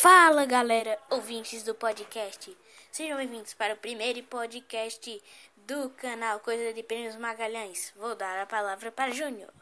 [0.00, 2.56] Fala galera, ouvintes do podcast.
[2.90, 5.22] Sejam bem-vindos para o primeiro podcast
[5.66, 7.92] do canal Coisa de Prêmios Magalhães.
[7.96, 9.52] Vou dar a palavra para Júnior.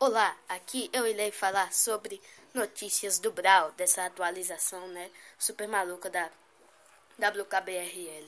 [0.00, 2.20] Olá, aqui eu irei falar sobre
[2.52, 5.08] notícias do Brawl, dessa atualização, né,
[5.38, 6.32] super maluca da
[7.20, 8.26] WKBRL.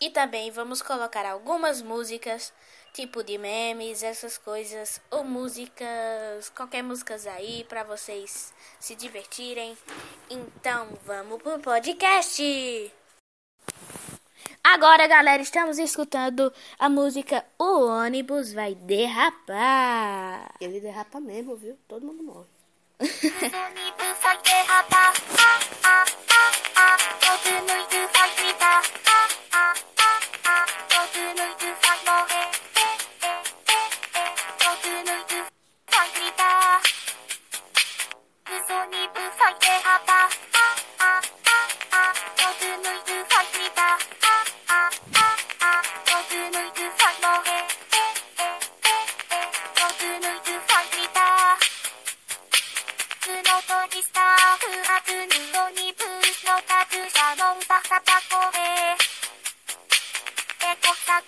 [0.00, 2.54] E também vamos colocar algumas músicas,
[2.94, 9.76] tipo de memes, essas coisas, ou músicas, qualquer músicas aí para vocês se divertirem.
[10.30, 12.90] Então vamos pro podcast!
[14.64, 20.54] Agora, galera, estamos escutando a música O ônibus vai derrapar.
[20.60, 21.78] Ele derrapa mesmo, viu?
[21.86, 22.46] Todo mundo morre.
[23.00, 25.12] o ônibus vai derrapar.
[27.20, 28.19] Todo mundo vai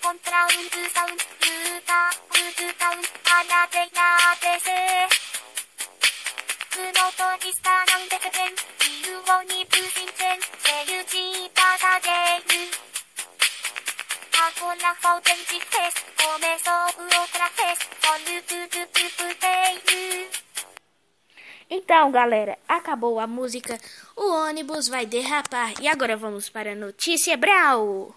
[0.01, 3.39] contra un sound, luta, un sound, 放
[3.71, 3.97] てや
[4.39, 4.67] てせ。
[6.69, 12.09] 雲とリスタなんでせてん、理由をにぶしんせん、せゆじたさで
[12.53, 12.69] ゆ。
[14.31, 19.22] 箱なほうてんじフェス、おめそううおくらフェス、おぬぷぷぷぷ。
[21.75, 23.79] Então, galera, acabou a música.
[24.15, 25.73] O ônibus vai derrapar.
[25.81, 28.15] E agora vamos para a notícia Brau.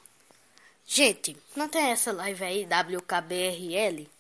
[0.85, 4.11] Gente, não tem essa live aí, WKBRL?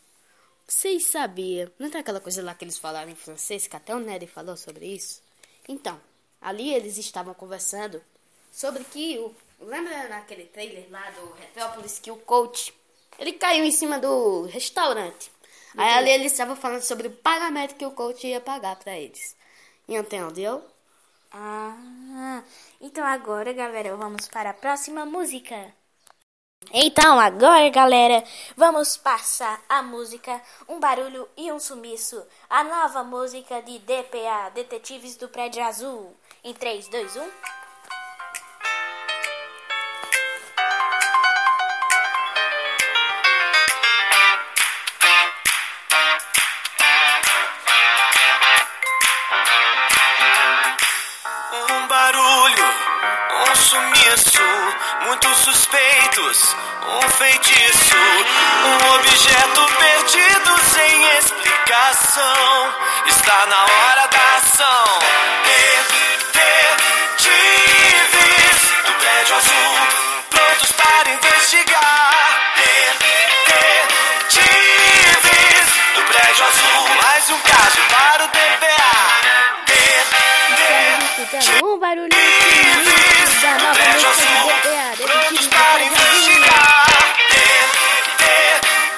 [0.66, 1.70] Vocês sabiam?
[1.78, 4.56] Não tem aquela coisa lá que eles falaram em francês, que até o Nery falou
[4.56, 5.20] sobre isso?
[5.68, 6.00] Então,
[6.40, 8.02] ali eles estavam conversando
[8.50, 9.34] sobre que o.
[9.60, 12.72] Lembra naquele trailer lá do Retrópolis que o coach
[13.18, 15.30] ele caiu em cima do restaurante?
[15.76, 19.36] Aí ali eles estavam falando sobre o pagamento que o coach ia pagar pra eles.
[19.88, 20.64] Entendeu?
[21.32, 22.42] Ah,
[22.80, 25.74] então agora, galera, vamos para a próxima música.
[26.72, 28.24] Então, agora, galera,
[28.56, 35.16] vamos passar a música Um Barulho e um Sumiço, a nova música de DPA, Detetives
[35.16, 36.16] do Prédio Azul.
[36.42, 37.65] Em 3, 2, 1.
[53.42, 54.42] Um sumiço,
[55.04, 56.56] muitos suspeitos,
[56.88, 57.96] um feitiço,
[58.64, 62.74] um objeto perdido sem explicação.
[63.06, 64.98] Está na hora da ação.
[65.44, 66.56] Detetives
[68.86, 69.76] do prédio azul,
[70.30, 72.40] prontos para investigar.
[74.26, 78.96] Detetives do prédio azul, mais um caso para o DPA.
[81.18, 82.08] Escutando um barulho
[83.96, 86.86] DPA, Detetives do para investigar.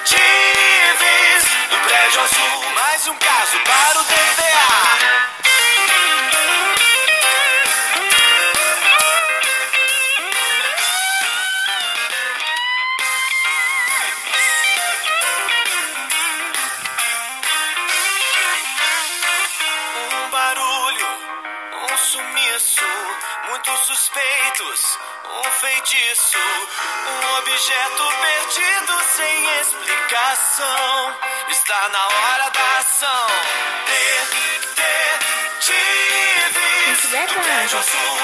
[0.01, 1.77] Detetives do
[2.19, 2.69] azul.
[2.75, 4.48] Mais um caso para o DPA.
[23.85, 31.15] Suspeitos, um feitiço, um objeto perdido sem explicação.
[31.49, 33.27] Está na hora da ação.
[33.85, 34.99] Detetives
[37.01, 37.89] do prédio asa.
[37.89, 38.17] azul,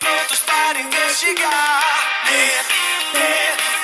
[0.00, 1.84] prontos para investigar.
[2.24, 3.76] Detetives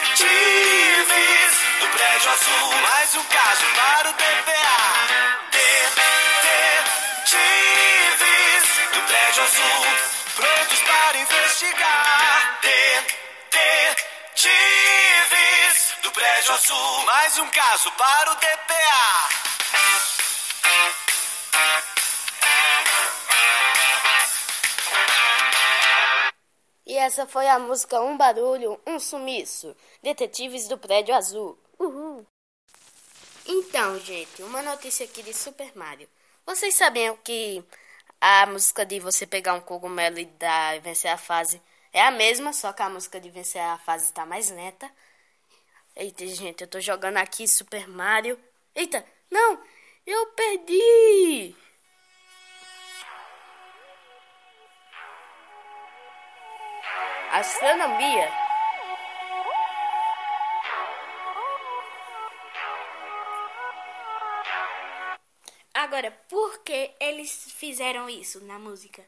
[1.81, 4.82] do prédio azul, mais um caso para o DPA.
[5.53, 6.32] Detetives
[8.93, 10.12] do prédio azul,
[11.12, 12.61] para investigar.
[14.31, 19.29] Detetives do prédio azul, mais um caso para o DPA.
[26.87, 31.58] E essa foi a música Um Barulho, Um Sumiço, Detetives do Prédio Azul.
[31.79, 32.26] Uhul!
[33.47, 36.08] Então, gente, uma notícia aqui de Super Mario.
[36.47, 37.62] Vocês sabiam que
[38.24, 41.60] a música de você pegar um cogumelo e dar, vencer a fase
[41.92, 44.88] é a mesma, só que a música de vencer a fase está mais lenta.
[45.96, 48.38] Eita, gente, eu tô jogando aqui Super Mario.
[48.76, 49.60] Eita, não,
[50.06, 51.56] eu perdi!
[57.32, 58.42] Astronomia.
[65.93, 69.05] Agora, por que eles fizeram isso na música?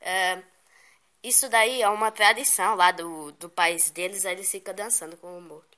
[0.00, 0.40] É,
[1.24, 5.40] isso daí é uma tradição lá do, do país deles, eles ficam dançando com o
[5.40, 5.76] morto.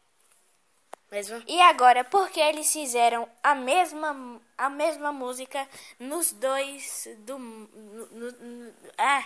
[1.10, 1.42] Mesmo?
[1.46, 5.66] E agora, por que eles fizeram a mesma, a mesma música
[5.98, 7.38] nos dois do.
[7.38, 9.24] No, no, no, ah,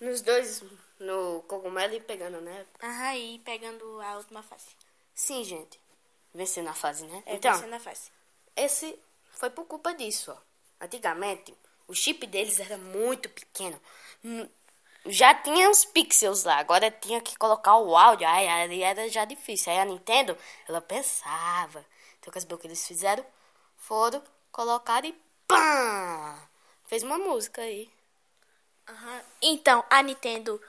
[0.00, 0.64] Nos dois,
[0.98, 2.64] no cogumelo e pegando, né?
[2.82, 4.74] aham, e pegando a última face.
[5.14, 5.78] Sim, gente.
[6.32, 7.22] Vencendo a fase, né?
[7.26, 8.10] É, então, descendo a face.
[8.56, 8.98] esse
[9.32, 10.36] foi por culpa disso, ó.
[10.84, 11.54] Antigamente,
[11.88, 13.80] o chip deles era muito pequeno.
[14.24, 14.48] Hum,
[15.06, 19.72] Já tinha uns pixels lá, agora tinha que colocar o áudio, aí, era já difícil.
[19.72, 20.36] Aí a Nintendo,
[20.68, 21.84] ela pensava.
[22.20, 23.24] Então, o que eles fizeram?
[23.76, 24.22] Foram,
[24.52, 25.14] colocaram e
[25.48, 26.38] pã!
[26.86, 27.90] Fez uma música aí.
[28.88, 29.20] Aham.
[29.42, 30.60] Então, a Nintendo,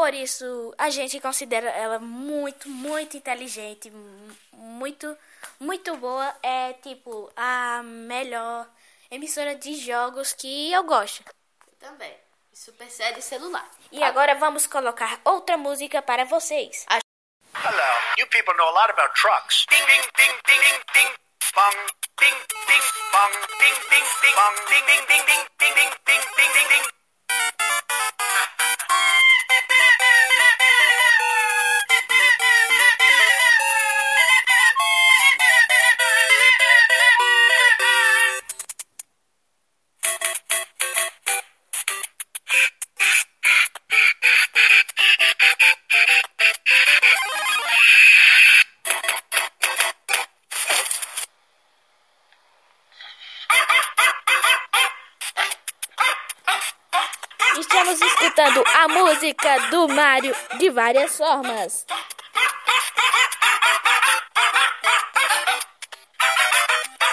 [0.00, 5.14] por isso, a gente considera ela muito, muito inteligente, mu- muito,
[5.60, 6.34] muito boa.
[6.42, 8.66] É, tipo, a melhor
[9.10, 11.22] emissora de jogos que eu gosto.
[11.78, 12.16] Também.
[12.50, 13.68] Super série celular.
[13.92, 16.86] E agora vamos colocar outra música para vocês.
[16.88, 17.92] Hello.
[18.18, 19.66] You people know a lot about trucks.
[19.68, 21.10] Ding, ding, ding, ding, ding, ding.
[21.54, 21.76] Bong.
[22.18, 22.36] Ding,
[22.68, 23.32] ding, bong.
[23.60, 24.56] Ding, ding, ding, bong.
[24.66, 26.88] Ding, ding, ding, ding, ding, ding, ding, ding, ding,
[58.58, 61.86] a música do Mario de várias formas.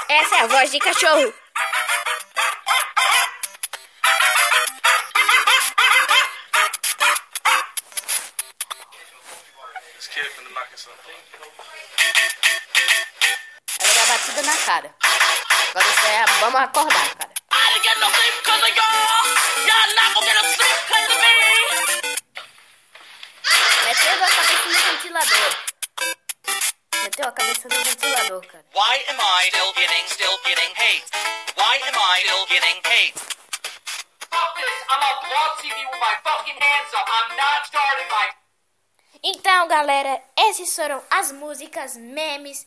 [0.10, 1.34] Essa é a voz de cachorro.
[13.80, 14.96] Ela dá batida na cara.
[15.70, 17.38] Agora isso é, vamos acordar, cara.
[27.38, 28.66] Cabeça no ventilador, cara.
[28.74, 31.06] Why am I still getting, still getting hate?
[31.56, 33.14] Why am I still getting hate?
[39.24, 42.66] Então, galera, essas foram as músicas memes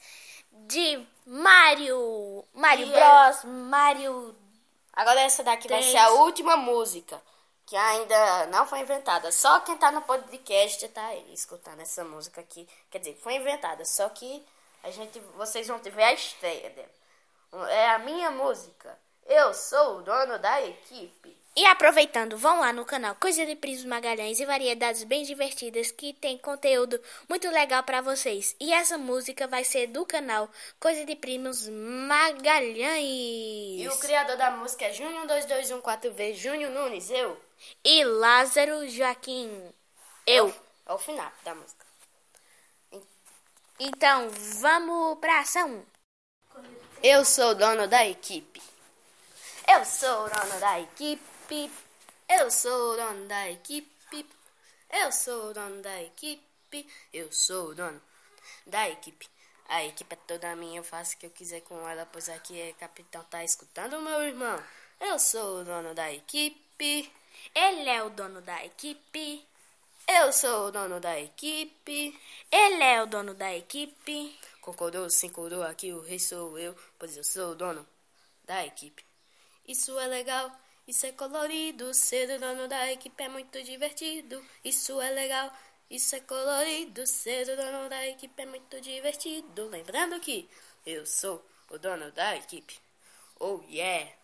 [0.52, 4.36] de Mario, Mario E Bros, Mario.
[4.92, 5.92] Agora essa daqui vai Três.
[5.92, 7.20] ser a última música.
[7.64, 9.30] Que ainda não foi inventada.
[9.30, 12.68] Só quem tá no podcast tá aí escutando essa música aqui.
[12.90, 13.84] Quer dizer, foi inventada.
[13.84, 14.44] Só que
[14.82, 17.70] a gente, vocês vão ver a estreia dela.
[17.70, 18.96] É a minha música.
[19.26, 21.36] Eu sou o dono da equipe.
[21.56, 26.12] E aproveitando, vão lá no canal Coisa de Primos Magalhães e variedades bem divertidas que
[26.12, 28.54] tem conteúdo muito legal pra vocês.
[28.60, 30.48] E essa música vai ser do canal
[30.78, 33.02] Coisa de Primos Magalhães.
[33.80, 37.38] E o criador da música é Júnior 2214V, Júnior Nunes, eu.
[37.84, 39.50] E Lázaro Joaquim.
[40.26, 40.54] Eu.
[40.86, 41.89] É o final da música.
[43.82, 44.28] Então,
[44.60, 45.82] vamos pra ação.
[47.02, 48.60] Eu sou o dono da equipe.
[49.66, 51.72] Eu sou o dono da equipe.
[52.28, 54.26] Eu sou o dono da equipe.
[54.90, 56.86] Eu sou o dono da equipe.
[57.10, 58.02] Eu sou o dono
[58.66, 59.26] da equipe.
[59.66, 62.60] A equipe é toda minha, eu faço o que eu quiser com ela, pois aqui
[62.60, 64.62] é capitão, tá escutando, meu irmão?
[65.00, 67.10] Eu sou o dono da equipe.
[67.54, 69.48] Ele é o dono da equipe.
[70.12, 72.18] Eu sou o dono da equipe.
[72.50, 74.36] Ele é o dono da equipe.
[74.60, 77.86] Concordou, sem coroa, aqui o rei sou eu, pois eu sou o dono
[78.44, 79.04] da equipe.
[79.68, 80.50] Isso é legal,
[80.86, 84.44] isso é colorido, ser o dono da equipe é muito divertido.
[84.64, 85.52] Isso é legal,
[85.88, 89.68] isso é colorido, ser o dono da equipe é muito divertido.
[89.68, 90.50] Lembrando que
[90.84, 91.40] eu sou
[91.70, 92.76] o dono da equipe.
[93.38, 94.19] Oh yeah!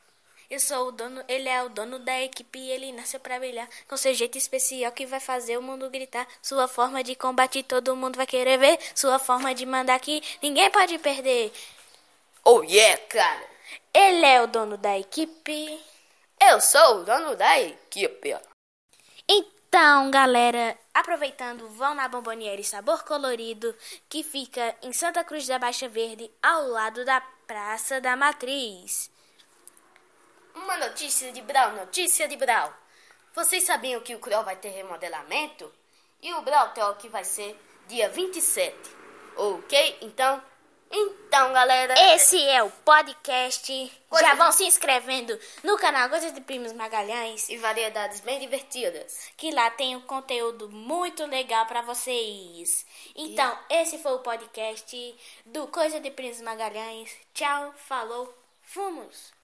[0.48, 3.68] Eu sou o dono, ele é o dono da equipe e ele nasceu pra brilhar
[3.88, 6.26] com seu jeito especial que vai fazer o mundo gritar.
[6.40, 8.78] Sua forma de combate todo mundo vai querer ver.
[8.94, 11.52] Sua forma de mandar aqui ninguém pode perder.
[12.44, 13.44] Oh yeah, cara!
[13.92, 15.82] Ele é o dono da equipe.
[16.40, 18.36] Eu sou o dono da equipe.
[19.28, 23.74] Então, galera, aproveitando, vão na Bomboniere Sabor Colorido,
[24.08, 29.10] que fica em Santa Cruz da Baixa Verde, ao lado da Praça da Matriz.
[30.56, 32.72] Uma notícia de Brau, notícia de Brau.
[33.34, 35.72] Vocês sabiam que o Crow vai ter remodelamento?
[36.22, 38.74] E o Brawl Talk vai ser dia 27.
[39.36, 39.98] Ok?
[40.00, 40.42] Então,
[40.90, 41.94] então, galera.
[42.14, 43.92] Esse é o podcast.
[44.08, 47.48] Coisa Já de- vão se inscrevendo no canal Coisas de Primos Magalhães.
[47.50, 49.30] E variedades bem divertidas.
[49.36, 52.86] que lá tem um conteúdo muito legal para vocês.
[53.14, 57.14] Então, esse foi o podcast do Coisa de Príncipes Magalhães.
[57.34, 59.34] Tchau, falou, fomos!